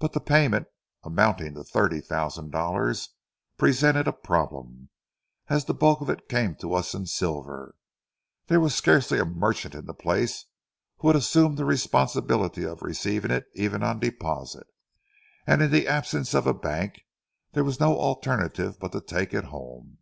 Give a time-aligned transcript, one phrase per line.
[0.00, 0.66] But the payment,
[1.04, 3.10] amounting to thirty thousand dollars,
[3.58, 4.88] presented a problem,
[5.46, 7.76] as the bulk of it came to us in silver.
[8.48, 10.46] There was scarcely a merchant in the place
[10.96, 14.66] who would assume the responsibility of receiving it even on deposit,
[15.46, 17.02] and in the absence of a bank,
[17.52, 19.98] there was no alternative but to take it home.